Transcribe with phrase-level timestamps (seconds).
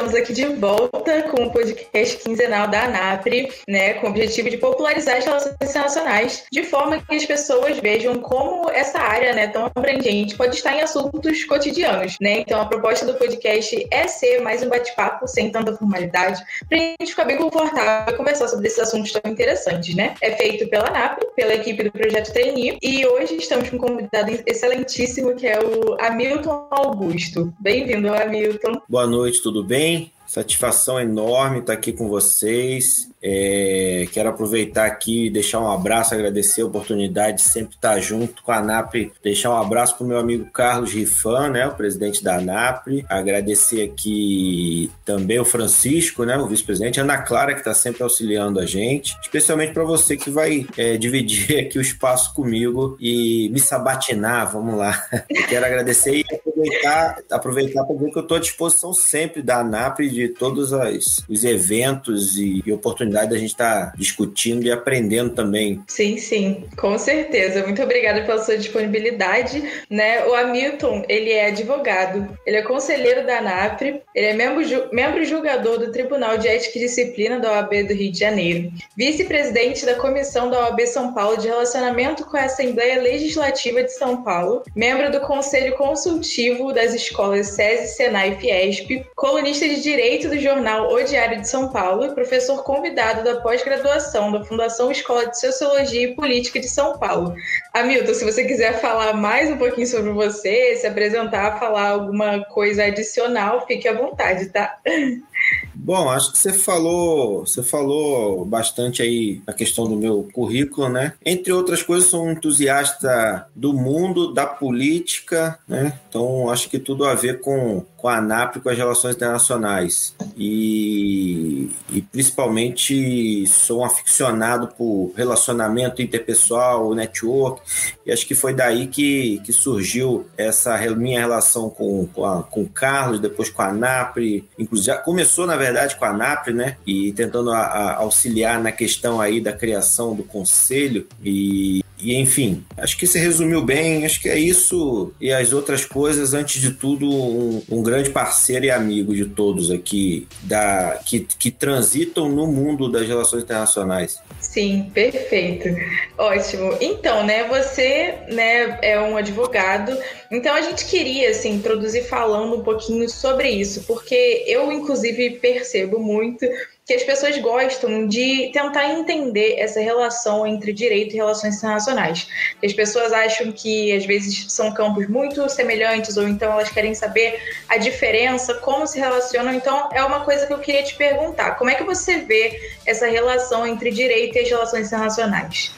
[0.00, 4.56] estamos aqui de volta com o podcast quinzenal da ANAPRE, né, com o objetivo de
[4.56, 9.66] popularizar as relações internacionais, de forma que as pessoas vejam como essa área, né, tão
[9.66, 12.40] abrangente pode estar em assuntos cotidianos, né?
[12.40, 16.80] Então a proposta do podcast é ser mais um bate-papo sem tanta formalidade, para a
[16.80, 20.14] gente ficar bem confortável e conversar sobre esses assuntos tão interessantes, né?
[20.22, 24.30] É feito pela ANAPRE, pela equipe do projeto Trainee, e hoje estamos com um convidado
[24.46, 27.52] excelentíssimo que é o Hamilton Augusto.
[27.60, 28.80] Bem-vindo, Hamilton.
[28.88, 29.89] Boa noite, tudo bem?
[30.26, 33.10] Satisfação enorme estar aqui com vocês.
[33.22, 38.42] É, quero aproveitar aqui e deixar um abraço, agradecer a oportunidade de sempre estar junto
[38.42, 42.24] com a ANAPRE, deixar um abraço para o meu amigo Carlos Rifan, né, o presidente
[42.24, 48.02] da ANAPRE, agradecer aqui também o Francisco, né, o vice-presidente, Ana Clara, que está sempre
[48.02, 53.50] auxiliando a gente, especialmente para você que vai é, dividir aqui o espaço comigo e
[53.52, 55.06] me sabatinar, vamos lá.
[55.48, 60.08] quero agradecer e aproveitar, aproveitar para dizer que eu estou à disposição sempre da ANAPRE
[60.08, 62.72] de todos as, os eventos e, e
[63.10, 65.82] oportunidade da gente estar tá discutindo e aprendendo também.
[65.88, 67.64] Sim, sim, com certeza.
[67.64, 69.62] Muito obrigada pela sua disponibilidade.
[69.90, 70.24] Né?
[70.26, 75.24] O Hamilton, ele é advogado, ele é conselheiro da ANAPRE, ele é membro, ju membro
[75.24, 79.94] julgador do Tribunal de Ética e Disciplina da OAB do Rio de Janeiro, vice-presidente da
[79.94, 85.10] Comissão da OAB São Paulo de Relacionamento com a Assembleia Legislativa de São Paulo, membro
[85.10, 91.02] do Conselho Consultivo das Escolas SESI, Senai e Fiesp, colunista de Direito do jornal O
[91.02, 96.14] Diário de São Paulo e professor convidado da pós-graduação da Fundação Escola de Sociologia e
[96.14, 97.34] Política de São Paulo.
[97.72, 102.84] Hamilton, se você quiser falar mais um pouquinho sobre você, se apresentar, falar alguma coisa
[102.84, 104.78] adicional, fique à vontade, tá?
[105.82, 111.14] Bom, acho que você falou, você falou bastante aí a questão do meu currículo, né?
[111.24, 115.98] Entre outras coisas, sou um entusiasta do mundo, da política, né?
[116.08, 120.14] Então, acho que tudo a ver com, com a ANAP e com as relações internacionais.
[120.36, 127.62] E, e principalmente sou um aficionado por relacionamento interpessoal, network,
[128.04, 132.62] e acho que foi daí que, que surgiu essa minha relação com, com, a, com
[132.62, 134.18] o Carlos, depois com a ANAP,
[134.58, 136.76] inclusive começou, na verdade, com a ANAP, né?
[136.86, 142.64] E tentando a, a auxiliar na questão aí da criação do conselho e e enfim,
[142.76, 146.72] acho que você resumiu bem, acho que é isso e as outras coisas, antes de
[146.72, 152.46] tudo, um, um grande parceiro e amigo de todos aqui, da, que, que transitam no
[152.46, 154.20] mundo das relações internacionais.
[154.40, 155.68] Sim, perfeito.
[156.16, 156.76] Ótimo.
[156.80, 159.96] Então, né, você né, é um advogado,
[160.30, 165.98] então a gente queria assim, introduzir falando um pouquinho sobre isso, porque eu, inclusive, percebo
[165.98, 166.46] muito
[166.90, 172.26] que as pessoas gostam de tentar entender essa relação entre direito e relações internacionais.
[172.64, 177.40] As pessoas acham que às vezes são campos muito semelhantes ou então elas querem saber
[177.68, 179.54] a diferença, como se relacionam.
[179.54, 183.06] Então é uma coisa que eu queria te perguntar: como é que você vê essa
[183.06, 185.72] relação entre direito e as relações internacionais?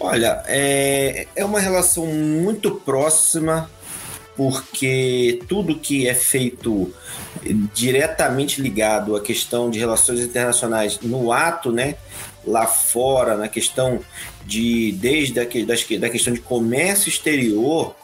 [0.00, 3.70] Olha, é, é uma relação muito próxima
[4.34, 6.90] porque tudo que é feito
[7.74, 11.96] diretamente ligado à questão de relações internacionais no ato, né,
[12.46, 14.00] lá fora, na questão
[14.46, 17.94] de desde a, das, da questão de comércio exterior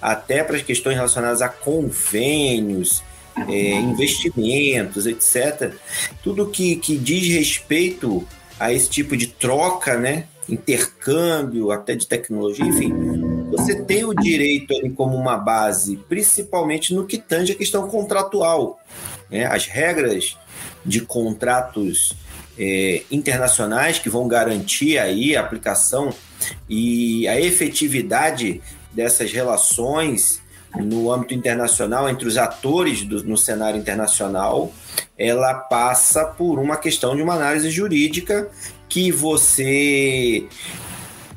[0.00, 3.02] até para as questões relacionadas a convênios,
[3.48, 5.74] é, investimentos, etc.
[6.22, 8.24] Tudo que, que diz respeito
[8.60, 12.92] a esse tipo de troca, né, intercâmbio, até de tecnologia, enfim,
[13.50, 18.78] você tem o direito ali como uma base, principalmente no que tange a questão contratual.
[19.30, 19.44] Né?
[19.46, 20.36] As regras
[20.84, 22.14] de contratos
[22.58, 26.12] é, internacionais que vão garantir aí a aplicação
[26.68, 28.60] e a efetividade
[28.92, 30.40] dessas relações
[30.76, 34.72] no âmbito internacional entre os atores do, no cenário internacional,
[35.18, 38.48] ela passa por uma questão de uma análise jurídica
[38.90, 40.46] que você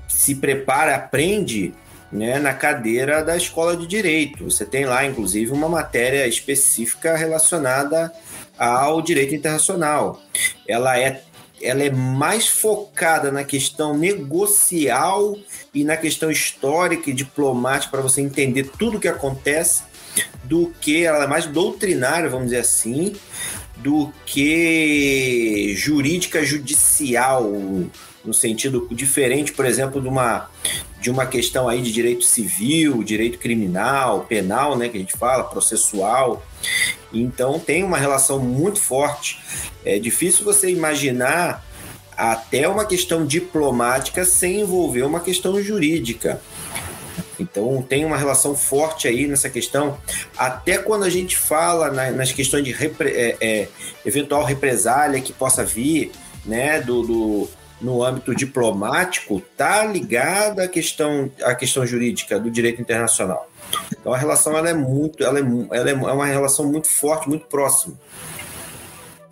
[0.07, 1.73] se prepara, aprende
[2.11, 4.45] né, na cadeira da escola de direito.
[4.45, 8.11] Você tem lá, inclusive, uma matéria específica relacionada
[8.57, 10.19] ao direito internacional.
[10.67, 11.21] Ela é,
[11.61, 15.37] ela é mais focada na questão negocial
[15.73, 19.83] e na questão histórica e diplomática para você entender tudo o que acontece
[20.43, 23.15] do que ela é mais doutrinária, vamos dizer assim,
[23.83, 27.43] do que jurídica judicial
[28.23, 30.49] no sentido diferente, por exemplo, de uma,
[31.01, 35.43] de uma questão aí de direito civil, direito criminal, penal, né, que a gente fala,
[35.43, 36.41] processual.
[37.11, 39.39] Então tem uma relação muito forte.
[39.83, 41.65] É difícil você imaginar
[42.15, 46.41] até uma questão diplomática sem envolver uma questão jurídica.
[47.39, 49.97] Então tem uma relação forte aí nessa questão.
[50.37, 53.67] Até quando a gente fala na, nas questões de repre, é, é,
[54.05, 56.11] eventual represália que possa vir,
[56.45, 57.49] né, do, do
[57.81, 63.49] no âmbito diplomático, tá ligada à questão, à questão jurídica do direito internacional.
[63.91, 65.41] Então a relação ela é muito, ela é,
[65.71, 67.99] ela é uma relação muito forte, muito próxima.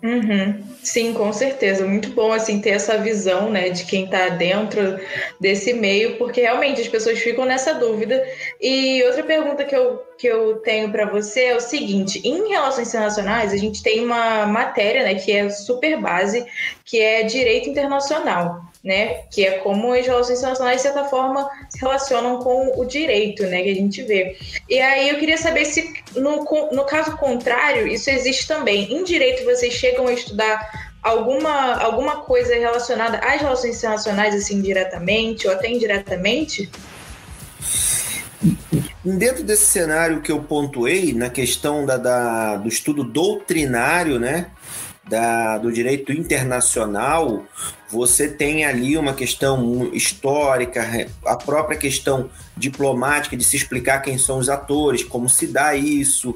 [0.02, 0.64] Uhum.
[0.82, 1.86] Sim, com certeza.
[1.86, 4.98] Muito bom assim ter essa visão, né, de quem está dentro
[5.38, 8.20] desse meio, porque realmente as pessoas ficam nessa dúvida.
[8.60, 12.88] E outra pergunta que eu, que eu tenho para você é o seguinte: em relações
[12.88, 16.44] internacionais, a gente tem uma matéria, né, que é super base,
[16.84, 19.22] que é direito internacional né?
[19.30, 23.62] Que é como as relações internacionais, de certa forma, se relacionam com o direito, né?
[23.62, 24.36] Que a gente vê.
[24.68, 28.92] E aí eu queria saber se, no, no caso contrário, isso existe também.
[28.92, 35.46] Em direito, vocês chegam a estudar alguma, alguma coisa relacionada às relações internacionais, assim, diretamente
[35.46, 36.68] ou até indiretamente?
[39.04, 44.50] Dentro desse cenário que eu pontuei, na questão da, da do estudo doutrinário, né?
[45.08, 47.44] da, do direito internacional,
[47.92, 50.82] você tem ali uma questão histórica,
[51.26, 56.34] a própria questão diplomática de se explicar quem são os atores, como se dá isso,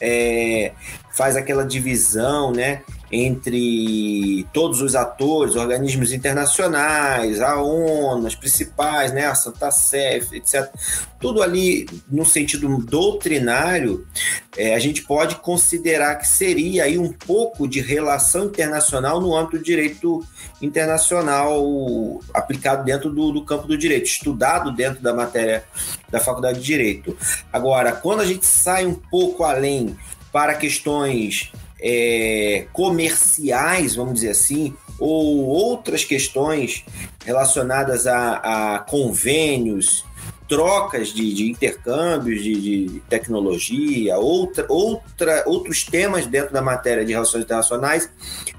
[0.00, 0.72] é,
[1.14, 2.82] faz aquela divisão, né?
[3.10, 10.68] entre todos os atores, organismos internacionais, a ONU, as principais, né, a Santa Sé, etc.
[11.20, 14.06] Tudo ali no sentido doutrinário,
[14.56, 19.58] é, a gente pode considerar que seria aí um pouco de relação internacional no âmbito
[19.58, 20.26] do direito
[20.60, 20.95] internacional
[22.32, 25.64] aplicado dentro do, do campo do direito, estudado dentro da matéria
[26.10, 27.16] da Faculdade de Direito.
[27.52, 29.96] Agora, quando a gente sai um pouco além
[30.32, 36.84] para questões é, comerciais, vamos dizer assim, ou outras questões
[37.24, 40.04] relacionadas a, a convênios,
[40.48, 47.12] trocas de, de intercâmbios de, de, tecnologia, outra, outra, outros temas dentro da matéria de
[47.12, 48.10] relações internacionais,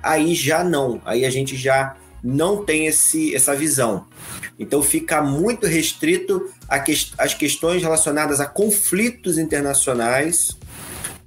[0.04, 4.06] aí já não, aí a gente já não tem esse, essa visão.
[4.60, 6.50] Então fica muito restrito
[7.18, 10.58] às questões relacionadas a conflitos internacionais,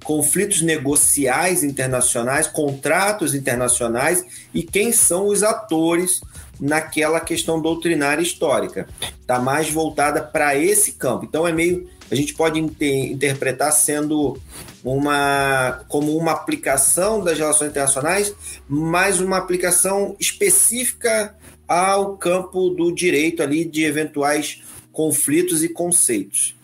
[0.02, 6.20] conflitos negociais internacionais, contratos internacionais e quem são os atores
[6.60, 8.88] naquela questão doutrinária histórica.
[9.20, 11.24] Está mais voltada para esse campo.
[11.24, 14.36] Então é meio a gente pode inter interpretar sendo
[14.84, 18.34] uma como uma aplicação das relações internacionais,
[18.68, 21.34] mas uma aplicação específica
[21.68, 24.62] ao campo do direito ali de eventuais
[24.92, 26.54] conflitos e conceitos.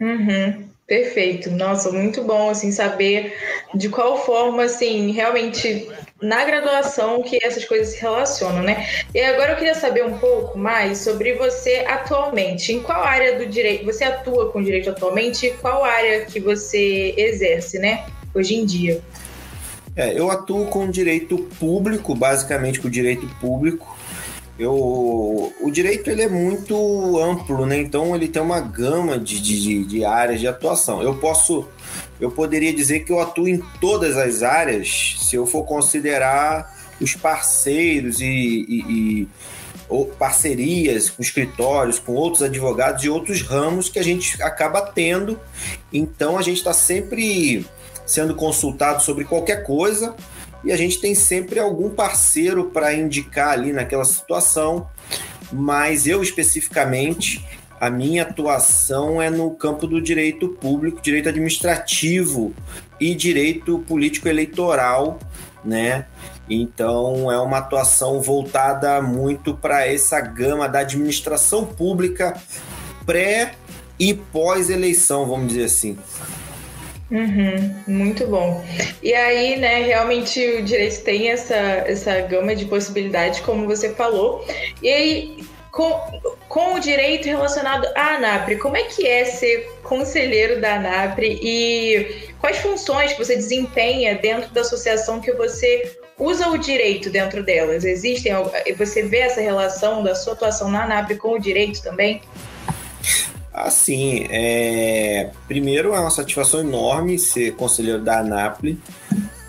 [0.00, 0.75] Uhum.
[0.86, 1.50] Perfeito.
[1.50, 3.34] Nossa, muito bom assim saber
[3.74, 5.88] de qual forma assim realmente
[6.22, 8.86] na graduação que essas coisas se relacionam, né?
[9.12, 12.72] E agora eu queria saber um pouco mais sobre você atualmente.
[12.72, 15.46] Em qual área do direito você atua com direito atualmente?
[15.46, 18.06] E qual área que você exerce, né?
[18.32, 19.02] Hoje em dia.
[19.96, 23.96] É, eu atuo com direito público, basicamente com direito público
[24.58, 27.78] eu, o direito ele é muito amplo, né?
[27.78, 31.02] Então ele tem uma gama de, de, de, áreas de atuação.
[31.02, 31.68] Eu posso,
[32.18, 37.14] eu poderia dizer que eu atuo em todas as áreas, se eu for considerar os
[37.14, 39.28] parceiros e, e, e
[39.88, 45.38] ou parcerias com escritórios, com outros advogados e outros ramos que a gente acaba tendo.
[45.92, 47.64] Então a gente está sempre
[48.06, 50.14] sendo consultado sobre qualquer coisa
[50.64, 54.88] e a gente tem sempre algum parceiro para indicar ali naquela situação,
[55.52, 57.44] mas eu especificamente
[57.80, 62.54] a minha atuação é no campo do direito público, direito administrativo
[62.98, 65.18] e direito político eleitoral,
[65.64, 66.06] né?
[66.48, 72.40] Então é uma atuação voltada muito para essa gama da administração pública
[73.04, 73.54] pré
[73.98, 75.98] e pós eleição, vamos dizer assim.
[77.10, 78.64] Uhum, muito bom.
[79.02, 84.44] E aí, né, realmente o direito tem essa, essa gama de possibilidades, como você falou.
[84.82, 85.92] E aí, com,
[86.48, 92.32] com o direito relacionado à ANAPRE, como é que é ser conselheiro da ANAPRE e
[92.40, 97.84] quais funções que você desempenha dentro da associação que você usa o direito dentro delas?
[97.84, 98.32] Existem,
[98.76, 102.20] você vê essa relação da sua atuação na ANAPRE com o direito também?
[103.56, 105.30] Assim, é...
[105.48, 108.78] primeiro é uma satisfação enorme ser conselheiro da ANAPLE,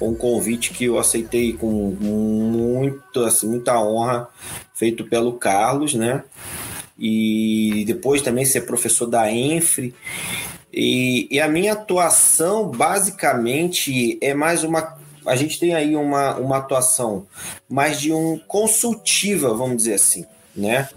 [0.01, 4.29] um convite que eu aceitei com muito, assim, muita honra,
[4.73, 6.23] feito pelo Carlos, né?
[6.97, 9.93] E depois também ser professor da Enfre.
[10.71, 14.95] E, e a minha atuação, basicamente, é mais uma
[15.25, 17.27] a gente tem aí uma, uma atuação
[17.67, 20.25] mais de um consultiva, vamos dizer assim
[20.57, 20.89] né?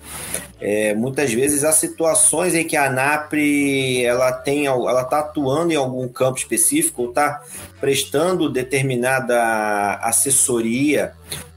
[0.60, 5.76] É, muitas vezes há situações em que a ANAPRE ela tem, ela está atuando em
[5.76, 7.42] algum campo específico, está
[7.80, 11.12] prestando determinada assessoria,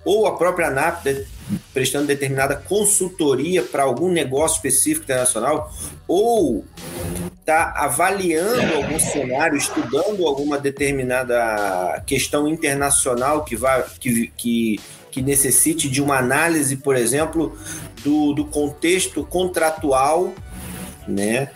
[0.06, 1.26] ou a própria ANAP
[1.74, 5.72] prestando determinada consultoria para algum negócio específico internacional,
[6.08, 6.64] ou
[7.40, 14.80] está avaliando algum cenário, estudando alguma determinada questão internacional que, vai, que, que,
[15.12, 17.58] que necessite de uma análise, por exemplo,
[18.04, 20.34] do, do contexto contratual
[21.08, 21.50] né?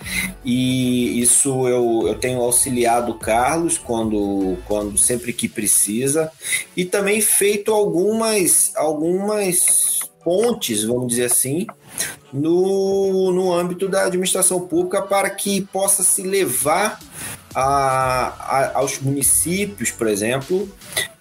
[0.44, 6.32] E isso eu, eu tenho auxiliado o Carlos quando, quando sempre que precisa
[6.76, 11.66] e também feito algumas algumas pontes, vamos dizer assim,
[12.34, 17.00] no, no âmbito da administração pública para que possa se levar
[17.56, 20.70] a, a, aos municípios, por exemplo,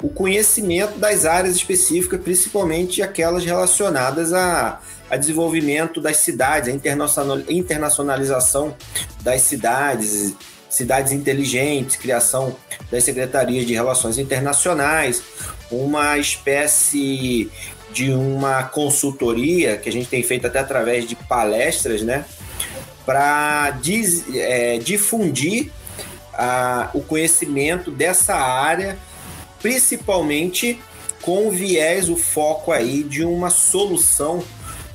[0.03, 8.77] o conhecimento das áreas específicas, principalmente aquelas relacionadas a, a desenvolvimento das cidades, a internacionalização
[9.23, 10.35] das cidades,
[10.69, 12.57] cidades inteligentes, criação
[12.91, 15.23] das secretarias de relações internacionais,
[15.71, 17.51] uma espécie
[17.91, 22.27] de uma consultoria que a gente tem feito até através de palestras, né,
[23.07, 23.79] para
[24.35, 25.71] é, difundir
[26.35, 28.99] a, o conhecimento dessa área,
[29.67, 30.79] principalmente
[31.21, 34.45] com o viés, o foco aí de uma solução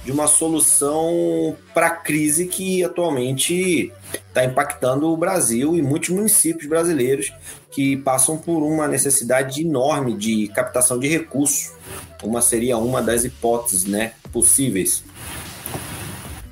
[0.05, 3.91] de uma solução para a crise que atualmente
[4.27, 7.31] está impactando o Brasil e muitos municípios brasileiros
[7.69, 11.73] que passam por uma necessidade enorme de captação de recursos.
[12.23, 15.03] Uma seria uma das hipóteses né, possíveis.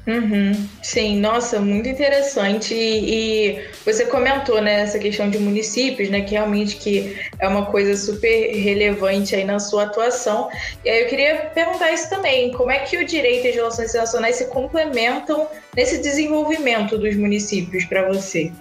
[0.08, 2.74] Uhum, sim, nossa, muito interessante.
[2.74, 7.66] E, e, você comentou né, essa questão de municípios, né, que realmente que é uma
[7.68, 10.50] coisa super relevante aí na sua atuação.
[10.84, 13.90] E aí eu queria perguntar isso também: como é que o direito e as relações
[13.90, 18.52] internacionais se complementam nesse desenvolvimento dos municípios para você?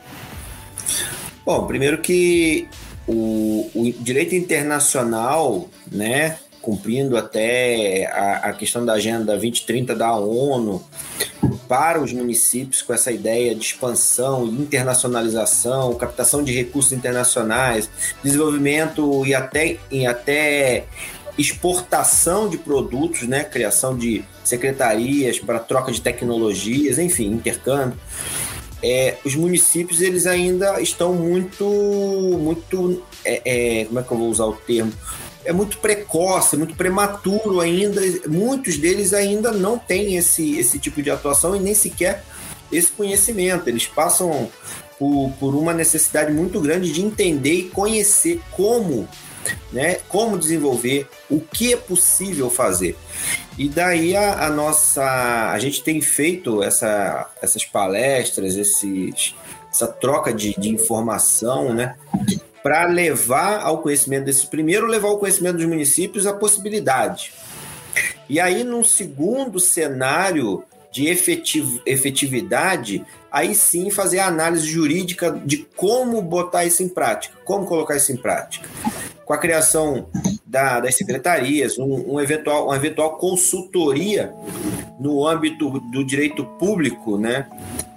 [1.47, 2.69] Bom, primeiro que
[3.07, 10.85] o, o direito internacional, né, cumprindo até a, a, questão da Agenda 2030 da ONU
[11.67, 17.89] para os municípios com essa ideia de expansão, internacionalização, captação de recursos internacionais,
[18.23, 20.85] desenvolvimento e até, e até
[21.39, 23.45] exportação de produtos, né?
[23.45, 27.99] criação de secretarias para troca de tecnologias, enfim, intercâmbio.
[28.83, 34.29] É, os municípios eles ainda estão muito, muito, é, é, como é que eu vou
[34.29, 34.93] usar o termo?
[35.49, 38.03] É muito precoce, muito prematuro ainda.
[38.29, 42.23] Muitos deles ainda não têm esse, esse tipo de atuação e nem sequer
[42.71, 43.67] esse conhecimento.
[43.67, 44.51] Eles passam
[44.99, 49.09] por, por uma necessidade muito grande de entender e conhecer como,
[49.73, 52.95] né, como desenvolver, o que é possível fazer.
[53.57, 55.51] E daí a, a nossa.
[55.51, 59.35] A gente tem feito essa, essas palestras, esses,
[59.73, 61.97] essa troca de, de informação, né?
[62.69, 67.33] Para levar ao conhecimento desses, primeiro, levar ao conhecimento dos municípios a possibilidade.
[68.29, 75.67] E aí, num segundo cenário de efetiv efetividade, aí sim fazer a análise jurídica de
[75.77, 78.69] como botar isso em prática, como colocar isso em prática.
[79.25, 80.07] Com a criação
[80.45, 84.31] da, das secretarias, um, um, eventual, uma eventual consultoria
[85.01, 87.47] no âmbito do direito público, né,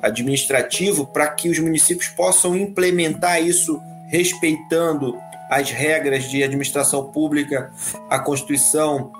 [0.01, 5.17] administrativo, para que os municípios possam implementar isso respeitando
[5.49, 7.71] as regras de administração pública,
[8.09, 9.11] a Constituição,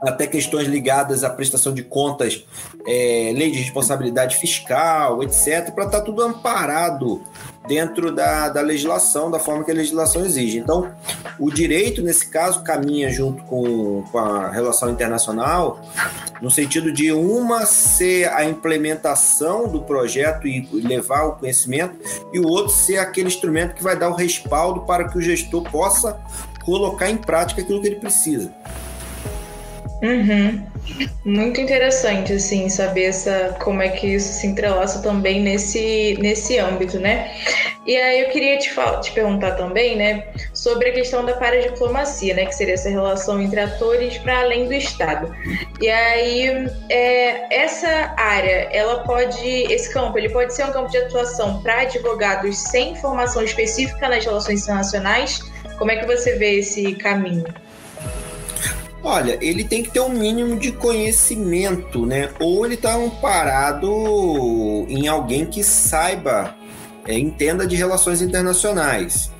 [0.00, 2.44] até questões ligadas à prestação de contas,
[2.86, 7.22] é, lei de responsabilidade fiscal, etc., para estar tá tudo amparado
[7.66, 10.58] dentro da, da legislação, da forma que a legislação exige.
[10.58, 10.92] Então,
[11.38, 15.80] o direito, nesse caso, caminha junto com, com a relação internacional,
[16.40, 21.96] no sentido de uma ser a implementação do projeto e levar o conhecimento,
[22.32, 25.62] e o outro ser aquele instrumento que vai dar o respaldo para que o gestor
[25.70, 26.20] possa
[26.64, 28.52] colocar em prática aquilo que ele precisa.
[30.02, 30.66] Uhum.
[31.24, 36.98] Muito interessante, assim, saber essa, como é que isso se entrelaça também nesse, nesse âmbito,
[36.98, 37.32] né?
[37.86, 42.46] E aí eu queria te, te perguntar também, né, sobre a questão da paradiplomacia, né,
[42.46, 45.32] que seria essa relação entre atores para além do Estado.
[45.80, 50.98] E aí, é, essa área, ela pode, esse campo, ele pode ser um campo de
[50.98, 55.40] atuação para advogados sem formação específica nas relações internacionais?
[55.78, 57.61] Como é que você vê esse caminho?
[59.04, 62.30] Olha, ele tem que ter um mínimo de conhecimento, né?
[62.38, 63.88] Ou ele está amparado
[64.88, 66.54] em alguém que saiba,
[67.06, 69.30] é, entenda de relações internacionais.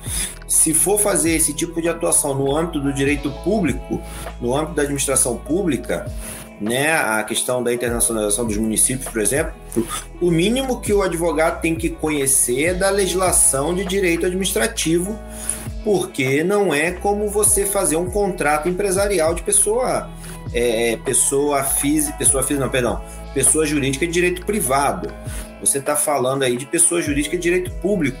[0.47, 4.01] Se for fazer esse tipo de atuação no âmbito do direito público,
[4.41, 6.11] no âmbito da administração pública,
[6.59, 9.53] né, a questão da internacionalização dos municípios, por exemplo,
[10.21, 15.17] o mínimo que o advogado tem que conhecer é da legislação de direito administrativo,
[15.83, 20.09] porque não é como você fazer um contrato empresarial de pessoa
[20.53, 23.01] é, pessoa física, pessoa física, não, perdão,
[23.33, 25.11] pessoa jurídica de direito privado.
[25.59, 28.17] Você está falando aí de pessoa jurídica de direito público.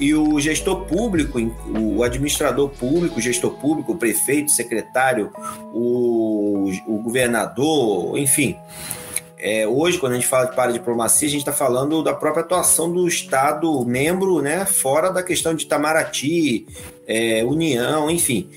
[0.00, 1.38] E o gestor público,
[1.78, 5.30] o administrador público, o gestor público, o prefeito, o secretário,
[5.72, 8.56] o, o governador, enfim.
[9.44, 12.92] É, hoje, quando a gente fala de paradiplomacia, a gente está falando da própria atuação
[12.92, 16.64] do Estado membro, né, fora da questão de Itamaraty,
[17.08, 18.48] é, União, enfim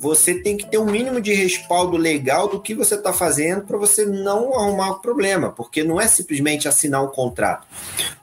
[0.00, 3.76] você tem que ter um mínimo de respaldo legal do que você está fazendo para
[3.76, 7.66] você não arrumar problema, porque não é simplesmente assinar um contrato.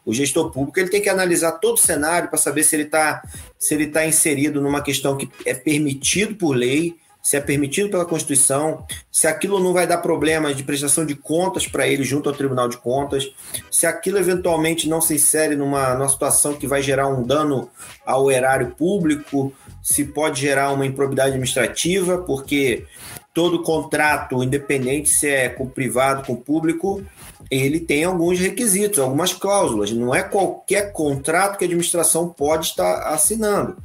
[0.04, 3.22] O gestor público ele tem que analisar todo o cenário para saber se ele está
[3.60, 6.96] se ele tá inserido numa questão que é permitido por lei,
[7.28, 11.68] se é permitido pela Constituição, se aquilo não vai dar problemas de prestação de contas
[11.68, 13.30] para ele junto ao Tribunal de Contas,
[13.70, 17.70] se aquilo eventualmente não se insere numa, numa situação que vai gerar um dano
[18.06, 19.52] ao erário público,
[19.84, 22.86] se pode gerar uma improbidade administrativa, porque
[23.34, 27.04] todo contrato, independente se é com privado, com o público,
[27.50, 29.92] ele tem alguns requisitos, algumas cláusulas.
[29.92, 33.78] Não é qualquer contrato que a administração pode estar assinando.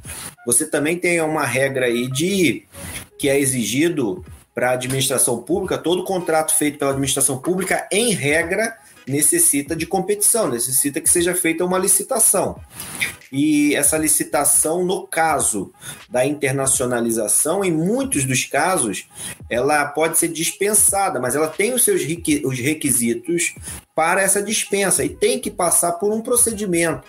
[0.45, 2.63] Você também tem uma regra aí de
[3.17, 8.75] que é exigido para a administração pública, todo contrato feito pela administração pública, em regra,
[9.07, 12.59] necessita de competição, necessita que seja feita uma licitação.
[13.31, 15.73] E essa licitação, no caso
[16.07, 19.07] da internacionalização, em muitos dos casos,
[19.49, 22.01] ela pode ser dispensada, mas ela tem os seus
[22.45, 23.55] os requisitos
[23.95, 27.03] para essa dispensa e tem que passar por um procedimento,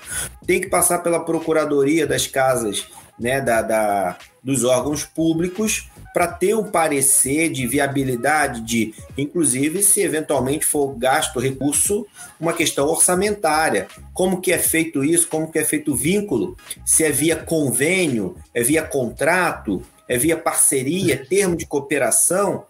[0.47, 2.87] tem que passar pela procuradoria das casas,
[3.19, 10.01] né, da, da dos órgãos públicos para ter um parecer de viabilidade, de, inclusive, se
[10.01, 12.07] eventualmente for gasto recurso,
[12.39, 13.89] uma questão orçamentária.
[14.13, 15.27] Como que é feito isso?
[15.27, 16.57] Como que é feito o vínculo?
[16.85, 22.65] Se é via convênio, é via contrato, é via parceria, termo de cooperação,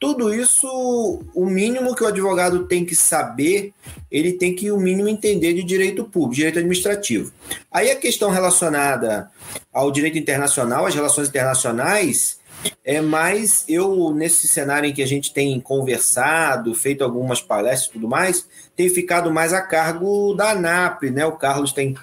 [0.00, 3.72] tudo isso, o mínimo que o advogado tem que saber,
[4.10, 7.32] ele tem que, o mínimo, entender de direito público, direito administrativo.
[7.70, 9.30] Aí a questão relacionada
[9.72, 12.38] ao direito internacional, às relações internacionais,
[12.84, 17.92] é mais eu, nesse cenário em que a gente tem conversado, feito algumas palestras e
[17.92, 21.24] tudo mais, tem ficado mais a cargo da ANAP, né?
[21.26, 21.94] O Carlos tem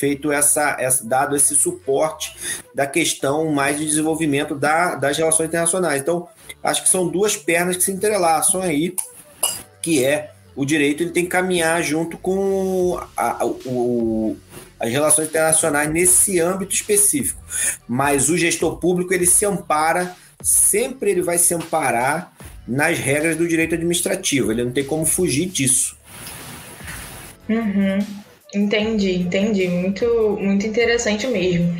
[0.00, 2.34] feito essa, essa dado esse suporte
[2.74, 6.00] da questão mais de desenvolvimento da, das relações internacionais.
[6.00, 6.26] Então,
[6.64, 8.96] acho que são duas pernas que se entrelaçam aí,
[9.82, 14.36] que é o direito ele tem que caminhar junto com a, o,
[14.78, 17.40] as relações internacionais nesse âmbito específico.
[17.86, 22.32] Mas o gestor público ele se ampara, sempre ele vai se amparar
[22.66, 24.50] nas regras do direito administrativo.
[24.50, 25.96] Ele não tem como fugir disso.
[27.48, 28.19] Uhum.
[28.52, 29.68] Entendi, entendi.
[29.68, 31.72] Muito, muito interessante mesmo.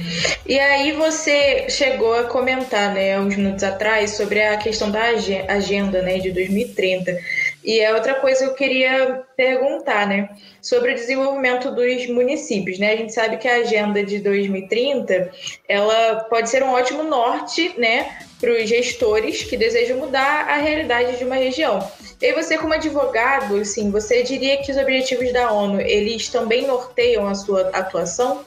[0.46, 5.02] E aí você chegou a comentar, né, uns minutos atrás, sobre a questão da
[5.48, 7.18] agenda, né, de 2030.
[7.64, 10.30] E é outra coisa que eu queria perguntar, né?
[10.62, 12.92] Sobre o desenvolvimento dos municípios, né?
[12.92, 15.30] A gente sabe que a agenda de 2030
[15.68, 21.18] ela pode ser um ótimo norte, né, para os gestores que desejam mudar a realidade
[21.18, 21.86] de uma região.
[22.20, 27.26] E você, como advogado, assim, você diria que os objetivos da ONU eles também norteiam
[27.26, 28.44] a sua atuação?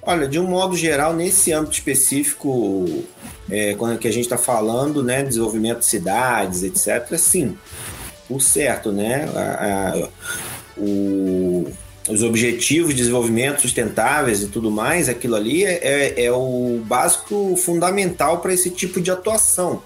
[0.00, 3.04] Olha, de um modo geral, nesse âmbito específico,
[3.50, 7.58] é, quando que a gente está falando, né, desenvolvimento de cidades, etc., sim,
[8.28, 10.08] por certo, né, a, a,
[10.76, 11.66] o,
[12.08, 17.56] os objetivos de desenvolvimento sustentáveis e tudo mais, aquilo ali é, é, é o básico
[17.56, 19.82] fundamental para esse tipo de atuação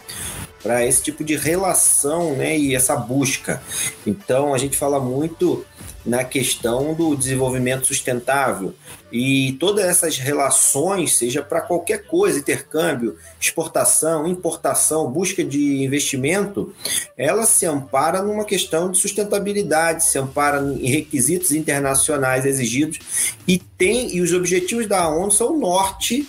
[0.62, 3.62] para esse tipo de relação né, e essa busca.
[4.06, 5.64] Então, a gente fala muito
[6.04, 8.74] na questão do desenvolvimento sustentável
[9.12, 16.72] e todas essas relações, seja para qualquer coisa, intercâmbio, exportação, importação, busca de investimento,
[17.16, 24.14] ela se ampara numa questão de sustentabilidade, se ampara em requisitos internacionais exigidos e tem
[24.14, 26.28] e os objetivos da ONU são o norte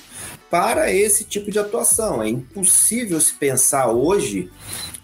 [0.52, 2.22] para esse tipo de atuação.
[2.22, 4.52] É impossível se pensar hoje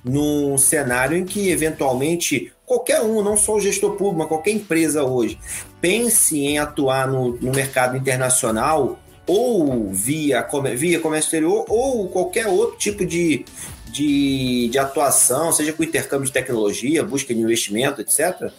[0.04, 5.04] num cenário em que, eventualmente, qualquer um, não só o gestor público, mas qualquer empresa
[5.04, 5.40] hoje,
[5.82, 12.78] pense em atuar no, no mercado internacional ou via, via comércio exterior ou qualquer outro
[12.78, 13.46] tipo de,
[13.92, 18.50] de, de atuação, seja com intercâmbio de tecnologia, busca de investimento, etc.,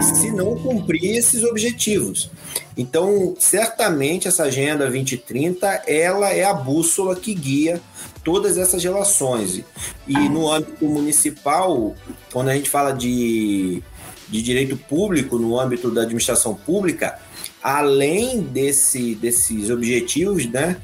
[0.00, 2.30] se não cumprir esses objetivos.
[2.76, 7.80] Então, certamente essa agenda 2030, ela é a bússola que guia
[8.22, 9.62] todas essas relações.
[10.06, 11.94] E no âmbito municipal,
[12.32, 13.82] quando a gente fala de,
[14.28, 17.18] de direito público, no âmbito da administração pública,
[17.66, 20.76] além desse, desses objetivos, né,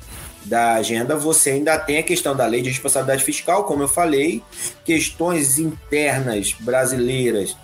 [0.44, 4.42] da agenda, você ainda tem a questão da lei de responsabilidade fiscal, como eu falei,
[4.84, 7.56] questões internas brasileiras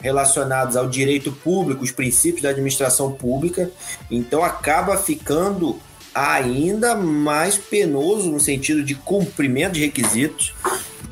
[0.00, 3.68] relacionadas ao direito público, os princípios da administração pública,
[4.08, 5.76] então acaba ficando
[6.14, 10.54] ainda mais penoso no sentido de cumprimento de requisitos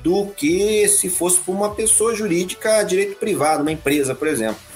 [0.05, 4.68] do que se fosse por uma pessoa jurídica direito privado, uma empresa, por exemplo.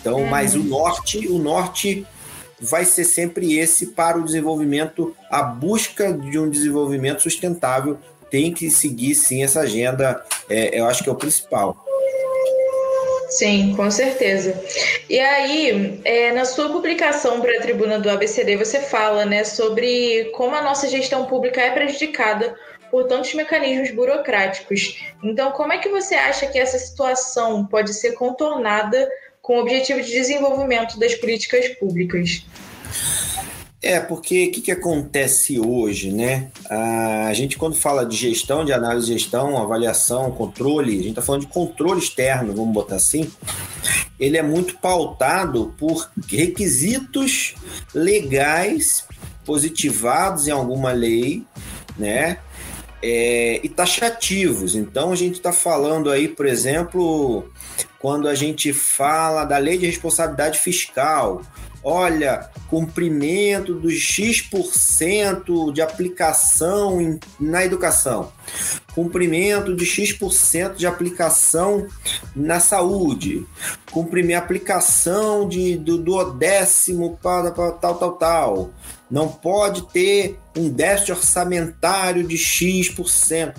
[0.00, 0.26] Então, uhum.
[0.26, 2.06] mas o norte, o norte
[2.60, 7.98] vai ser sempre esse para o desenvolvimento, a busca de um desenvolvimento sustentável
[8.30, 11.84] tem que seguir sim essa agenda, é, eu acho que é o principal.
[13.30, 14.58] Sim, com certeza.
[15.08, 20.30] E aí, é, na sua publicação para a tribuna do ABCD, você fala né, sobre
[20.34, 22.56] como a nossa gestão pública é prejudicada
[22.90, 24.98] por tantos mecanismos burocráticos.
[25.22, 29.08] Então, como é que você acha que essa situação pode ser contornada
[29.48, 32.44] com o objetivo de desenvolvimento das políticas públicas?
[33.80, 36.50] É, porque o que, que acontece hoje, né?
[36.68, 41.22] A gente, quando fala de gestão, de análise de gestão, avaliação, controle, a gente está
[41.22, 43.30] falando de controle externo, vamos botar assim,
[44.20, 47.54] ele é muito pautado por requisitos
[47.94, 49.06] legais
[49.46, 51.42] positivados em alguma lei,
[51.96, 52.36] né?
[53.02, 54.74] É, e taxativos.
[54.74, 57.50] Então, a gente está falando aí, por exemplo,
[57.98, 61.42] quando a gente fala da lei de responsabilidade fiscal,
[61.82, 68.32] olha, cumprimento dos X% de aplicação em, na educação,
[68.94, 71.86] cumprimento de X% de aplicação
[72.36, 73.46] na saúde,
[73.90, 78.70] cumprimento aplicação de, do, do décimo para, para tal, tal, tal.
[79.10, 83.54] Não pode ter um déficit orçamentário de X%.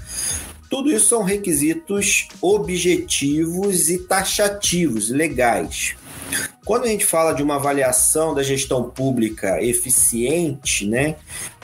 [0.69, 5.95] Tudo isso são requisitos objetivos e taxativos, legais.
[6.63, 11.15] Quando a gente fala de uma avaliação da gestão pública eficiente, né,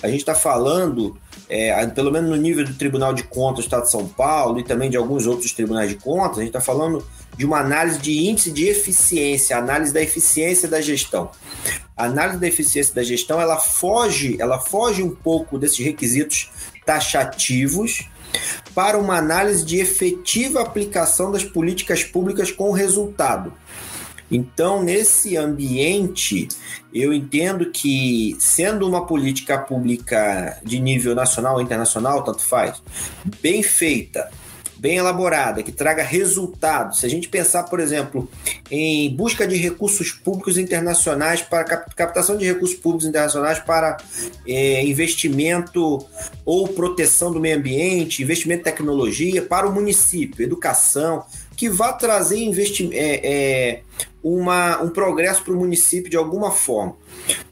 [0.01, 1.15] a gente está falando,
[1.47, 4.63] é, pelo menos no nível do Tribunal de Contas do Estado de São Paulo e
[4.63, 7.05] também de alguns outros tribunais de contas, a gente está falando
[7.37, 11.29] de uma análise de índice de eficiência, análise da eficiência da gestão.
[11.95, 16.49] A análise da eficiência da gestão, ela foge, ela foge um pouco desses requisitos
[16.85, 18.09] taxativos
[18.73, 23.53] para uma análise de efetiva aplicação das políticas públicas com resultado.
[24.29, 26.47] Então, nesse ambiente,
[26.93, 32.81] eu entendo que, sendo uma política pública de nível nacional ou internacional, tanto faz,
[33.41, 34.31] bem feita,
[34.85, 36.99] bem elaborada, que traga resultados.
[36.99, 38.29] Se a gente pensar, por exemplo,
[38.69, 43.97] em busca de recursos públicos internacionais para captação de recursos públicos internacionais para
[44.47, 46.05] é, investimento
[46.45, 51.25] ou proteção do meio ambiente, investimento em tecnologia para o município, educação,
[51.57, 53.81] que vá trazer investimento, é, é,
[54.21, 56.95] uma, um progresso para o município de alguma forma.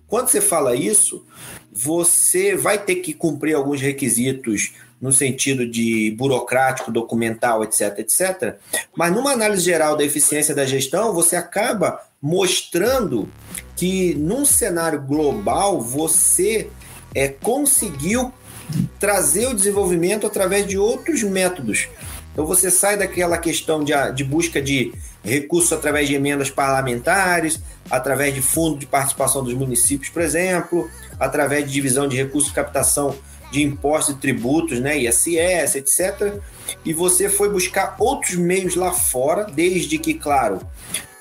[0.08, 1.26] Quando você fala isso,
[1.72, 8.56] você vai ter que cumprir alguns requisitos no sentido de burocrático, documental, etc, etc.
[8.96, 13.28] Mas numa análise geral da eficiência da gestão, você acaba mostrando
[13.76, 16.70] que num cenário global você
[17.14, 18.32] é, conseguiu
[18.98, 21.90] trazer o desenvolvimento através de outros métodos.
[22.32, 27.60] Então você sai daquela questão de, de busca de recursos através de emendas parlamentares,
[27.92, 30.90] através de fundo de participação dos municípios, por exemplo,
[31.20, 33.14] através de divisão de recursos de captação
[33.54, 36.42] de impostos e tributos, né, ISS, etc.
[36.84, 40.60] E você foi buscar outros meios lá fora, desde que, claro,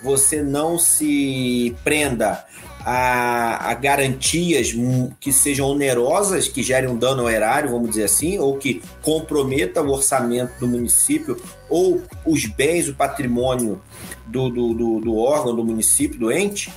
[0.02, 2.42] você não se prenda
[2.84, 4.74] a, a, garantias
[5.20, 9.82] que sejam onerosas, que gerem um dano ao erário, vamos dizer assim, ou que comprometa
[9.82, 13.80] o orçamento do município ou os bens, o patrimônio
[14.26, 16.72] do, do, do, do órgão, do município, do ente,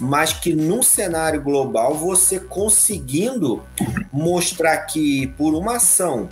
[0.00, 3.62] mas que num cenário global você conseguindo
[4.12, 6.28] mostrar que por uma ação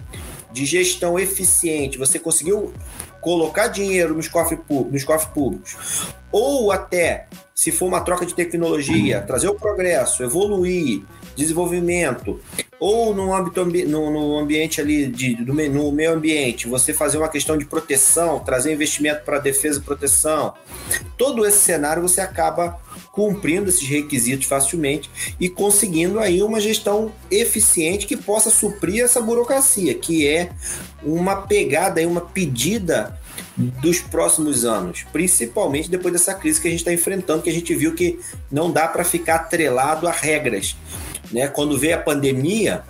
[0.52, 2.72] de gestão eficiente você conseguiu
[3.20, 9.46] colocar dinheiro nos nos cofres públicos, ou até, se for uma troca de tecnologia, trazer
[9.46, 11.04] o progresso, evoluir,
[11.36, 12.40] desenvolvimento,
[12.80, 17.28] ou no, âmbito, no, no ambiente ali, de, do, no meio ambiente, você fazer uma
[17.28, 20.54] questão de proteção, trazer investimento para defesa e proteção,
[21.16, 22.80] todo esse cenário você acaba
[23.12, 29.94] cumprindo esses requisitos facilmente e conseguindo aí uma gestão eficiente que possa suprir essa burocracia,
[29.94, 30.50] que é
[31.00, 33.16] uma pegada e uma pedida
[33.56, 37.74] dos próximos anos, principalmente depois dessa crise que a gente está enfrentando, que a gente
[37.74, 38.18] viu que
[38.50, 40.76] não dá para ficar atrelado a regras.
[41.30, 41.46] Né?
[41.48, 42.84] Quando veio a pandemia,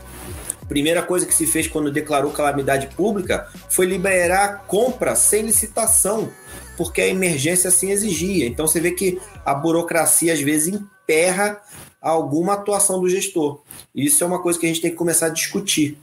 [0.62, 6.30] a primeira coisa que se fez quando declarou calamidade pública foi liberar compra sem licitação,
[6.76, 8.46] porque a emergência assim exigia.
[8.46, 11.61] Então você vê que a burocracia às vezes emperra
[12.00, 13.61] alguma atuação do gestor.
[13.94, 15.98] Isso é uma coisa que a gente tem que começar a discutir.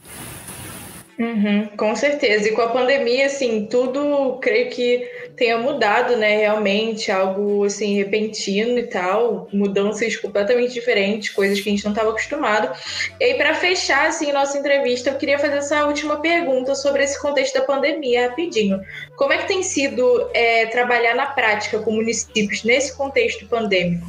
[1.18, 2.48] Uhum, com certeza.
[2.48, 6.38] E com a pandemia, assim, tudo creio que tenha mudado, né?
[6.38, 12.10] Realmente, algo assim, repentino e tal, mudanças completamente diferentes, coisas que a gente não estava
[12.10, 12.74] acostumado.
[13.20, 17.20] E aí, para fechar assim, nossa entrevista, eu queria fazer essa última pergunta sobre esse
[17.20, 18.80] contexto da pandemia, rapidinho.
[19.16, 24.06] Como é que tem sido é, trabalhar na prática com municípios nesse contexto pandêmico?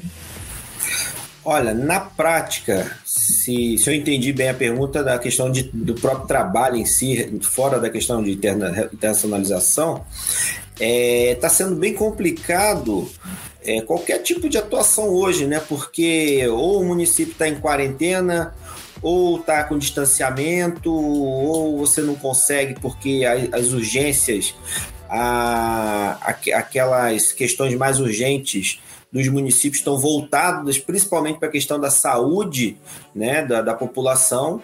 [1.45, 6.25] Olha, na prática, se, se eu entendi bem a pergunta da questão de, do próprio
[6.25, 10.05] trabalho em si, fora da questão de interna, internacionalização,
[10.73, 13.09] está é, tá sendo bem complicado
[13.65, 15.61] é, qualquer tipo de atuação hoje, né?
[15.67, 18.55] Porque ou o município está em quarentena,
[19.01, 24.55] ou está com distanciamento, ou você não consegue porque as urgências,
[25.09, 26.17] a,
[26.53, 28.79] aquelas questões mais urgentes
[29.13, 32.75] dos municípios estão voltadas principalmente para a questão da saúde
[33.13, 34.59] né, da, da população,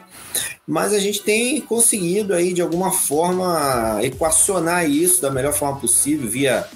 [0.65, 6.27] mas a gente tem conseguido aí de alguma forma equacionar isso da melhor forma possível
[6.27, 6.67] via,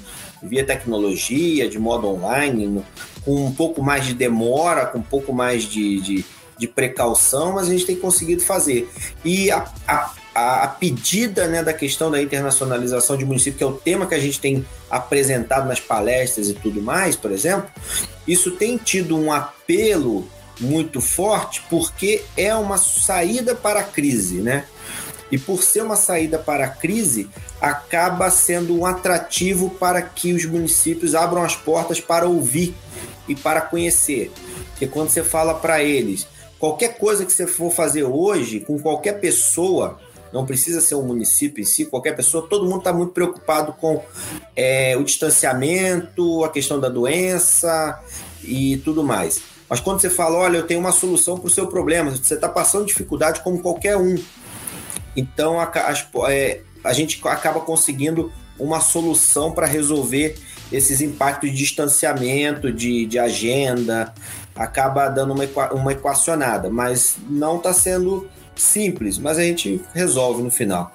[0.44, 2.84] via tecnologia, de modo online,
[3.26, 6.26] com um pouco mais de demora, com um pouco mais de, de,
[6.58, 8.90] de precaução, mas a gente tem conseguido fazer.
[9.24, 13.74] E a, a a, pedida né, da questão da internacionalização de município, que é o
[13.74, 17.70] tema que a gente tem apresentado nas palestras e tudo mais, por exemplo,
[18.28, 20.28] isso tem tido um apelo
[20.60, 24.66] muito forte porque é uma saída para a crise, né?
[25.32, 27.28] E por ser uma saída para a crise,
[27.60, 32.76] acaba sendo um atrativo para que os municípios abram as portas para ouvir
[33.28, 34.32] e para conhecer.
[34.70, 36.28] Porque quando você fala para eles,
[36.64, 40.00] qualquer coisa que você for fazer hoje com qualquer pessoa,
[40.32, 44.02] não precisa ser um município em si, qualquer pessoa, todo mundo está muito preocupado com
[44.56, 48.02] é, o distanciamento, a questão da doença
[48.42, 49.42] e tudo mais.
[49.68, 52.48] Mas quando você fala, olha, eu tenho uma solução para o seu problema, você está
[52.48, 54.16] passando dificuldade como qualquer um.
[55.18, 60.38] Então a, a, é, a gente acaba conseguindo uma solução para resolver
[60.72, 64.14] esses impactos de distanciamento, de, de agenda,
[64.56, 70.52] acaba dando uma, uma equacionada, mas não está sendo simples, mas a gente resolve no
[70.52, 70.92] final.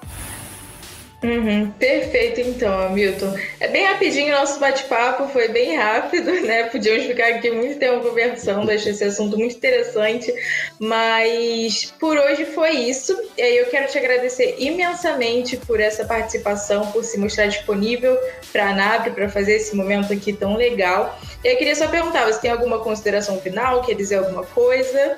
[1.21, 3.35] Uhum, perfeito, então, Hamilton.
[3.59, 6.63] É bem rapidinho o nosso bate-papo, foi bem rápido, né?
[6.63, 10.33] Podíamos ficar aqui muito tempo conversando, achei esse assunto muito interessante,
[10.79, 13.17] mas por hoje foi isso.
[13.37, 18.17] E aí eu quero te agradecer imensamente por essa participação, por se mostrar disponível
[18.53, 21.19] para a ANAP, para fazer esse momento aqui tão legal.
[21.43, 23.81] E eu queria só perguntar: você tem alguma consideração final?
[23.81, 25.17] Quer dizer alguma coisa?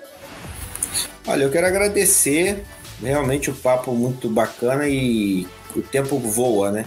[1.28, 2.64] Olha, eu quero agradecer,
[3.00, 5.46] realmente o papo muito bacana e
[5.80, 6.86] o tempo voa, né?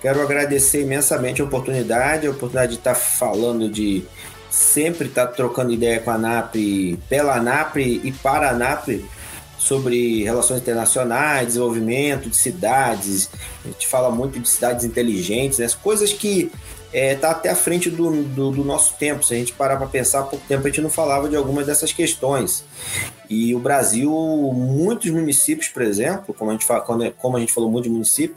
[0.00, 4.04] Quero agradecer imensamente a oportunidade, a oportunidade de estar falando de
[4.50, 6.54] sempre estar trocando ideia com a NAP,
[7.08, 9.04] pela NAP e para a NAP
[9.58, 13.28] sobre relações internacionais, desenvolvimento de cidades.
[13.62, 15.68] A gente fala muito de cidades inteligentes, né?
[15.82, 16.50] coisas que
[16.92, 19.24] está é, até à frente do, do, do, nosso tempo.
[19.24, 21.66] Se a gente parar para pensar, há pouco tempo a gente não falava de algumas
[21.66, 22.64] dessas questões.
[23.28, 24.10] E o Brasil,
[24.52, 28.36] muitos municípios, por exemplo, como a gente, fala, como a gente falou muito de município,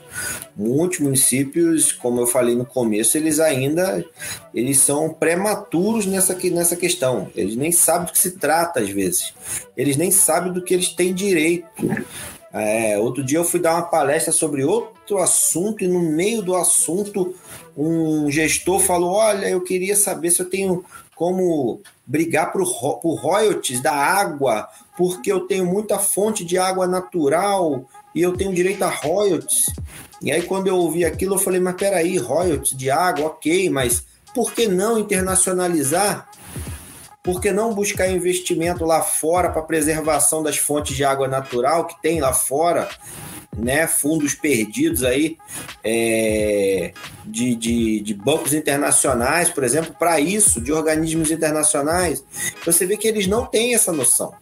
[0.55, 4.05] muitos municípios, como eu falei no começo, eles ainda
[4.53, 7.31] eles são prematuros nessa, nessa questão.
[7.35, 9.33] Eles nem sabem do que se trata, às vezes.
[9.75, 11.65] Eles nem sabem do que eles têm direito.
[12.53, 16.55] É, outro dia eu fui dar uma palestra sobre outro assunto e no meio do
[16.55, 17.33] assunto
[17.75, 20.85] um gestor falou: Olha, eu queria saber se eu tenho
[21.15, 22.63] como brigar por,
[22.99, 28.53] por royalties da água, porque eu tenho muita fonte de água natural e eu tenho
[28.53, 29.65] direito a royalties.
[30.21, 34.05] E aí, quando eu ouvi aquilo, eu falei: Mas peraí, royalties de água, ok, mas
[34.33, 36.29] por que não internacionalizar?
[37.23, 42.01] Por que não buscar investimento lá fora para preservação das fontes de água natural que
[42.01, 42.89] tem lá fora?
[43.55, 45.38] Né, fundos perdidos aí
[45.83, 46.91] é,
[47.23, 52.25] de, de, de, bancos internacionais, por exemplo, para isso, de organismos internacionais.
[52.65, 54.33] Você vê que eles não têm essa noção.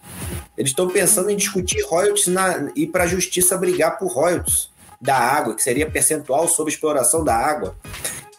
[0.58, 4.70] Eles estão pensando em discutir royalties na, e para a justiça brigar por royalties
[5.02, 7.76] da água, que seria percentual sobre exploração da água.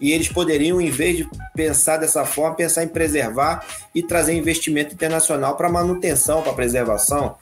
[0.03, 4.93] E eles poderiam, em vez de pensar dessa forma, pensar em preservar e trazer investimento
[4.93, 7.37] internacional para manutenção, para preservação,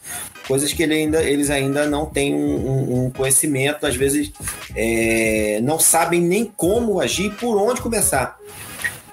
[0.47, 4.31] coisas que ele ainda, eles ainda não têm um, um conhecimento, às vezes
[4.77, 8.39] é, não sabem nem como agir, por onde começar.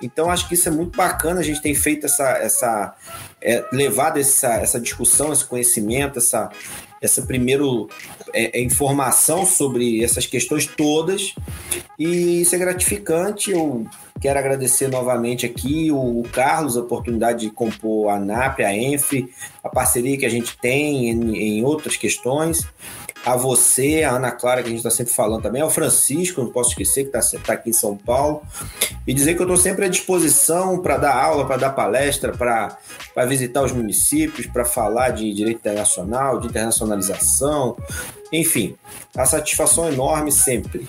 [0.01, 1.39] Então, acho que isso é muito bacana.
[1.39, 2.95] A gente tem feito essa, essa
[3.41, 6.49] é, levado essa, essa discussão, esse conhecimento, essa,
[7.01, 7.89] essa primeiro
[8.33, 11.33] é, é, informação sobre essas questões todas
[11.97, 13.51] e isso é gratificante.
[13.51, 13.85] Eu
[14.19, 19.29] quero agradecer novamente aqui o, Carlos, a oportunidade de compor a NAP, a ENF,
[19.63, 22.67] a parceria que a gente tem em, em outras questões
[23.25, 26.51] a você, a Ana Clara, que a gente está sempre falando também, ao Francisco, não
[26.51, 28.41] posso esquecer, que está tá aqui em São Paulo,
[29.05, 33.25] e dizer que eu estou sempre à disposição para dar aula, para dar palestra, para
[33.25, 37.77] visitar os municípios, para falar de direito internacional, de internacionalização,
[38.31, 38.75] enfim,
[39.15, 40.87] a satisfação é enorme sempre.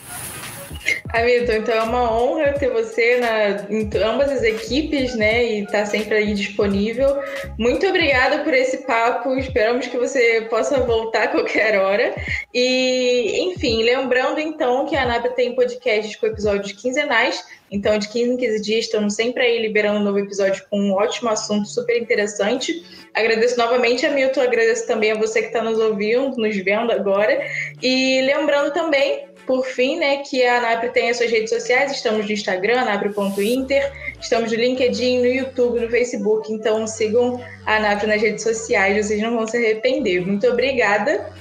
[1.13, 5.45] Hamilton, então é uma honra ter você na, em ambas as equipes, né?
[5.45, 7.19] E estar tá sempre aí disponível.
[7.59, 9.35] Muito obrigada por esse papo.
[9.37, 12.15] Esperamos que você possa voltar a qualquer hora.
[12.53, 17.45] E, enfim, lembrando então que a ANAP tem podcasts com episódios quinzenais.
[17.71, 20.93] Então, de 15 em 15 dias, estamos sempre aí liberando um novo episódio com um
[20.93, 22.83] ótimo assunto super interessante.
[23.15, 27.39] Agradeço novamente a Milton, agradeço também a você que está nos ouvindo, nos vendo agora.
[27.83, 32.27] E lembrando também por fim, né, que a ANAP tem as suas redes sociais, estamos
[32.27, 38.21] no Instagram, anapre.inter, estamos no LinkedIn, no YouTube, no Facebook, então sigam a ANAP nas
[38.21, 40.21] redes sociais, vocês não vão se arrepender.
[40.21, 41.33] Muito obrigada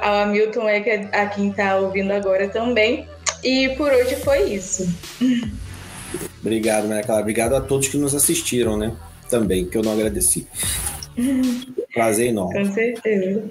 [0.00, 3.06] ao Hamilton, é a quem está ouvindo agora também.
[3.44, 4.88] E por hoje foi isso.
[6.40, 7.20] Obrigado, Maria Clara.
[7.20, 8.96] Obrigado a todos que nos assistiram, né?
[9.28, 10.46] Também, que eu não agradeci.
[11.92, 12.66] Prazer enorme.
[12.66, 13.44] Com certeza.